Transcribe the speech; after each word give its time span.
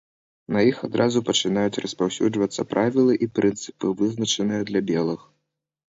На 0.55 0.61
іх 0.69 0.77
адразу 0.87 1.21
пачынаюць 1.27 1.81
распаўсюджвацца 1.83 2.67
правілы 2.73 3.13
і 3.27 3.31
прынцыпы, 3.41 3.85
вызначаныя 4.01 4.61
для 4.71 4.81
белых. 4.93 5.21